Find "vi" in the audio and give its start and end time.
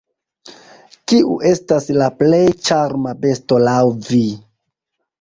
4.13-4.27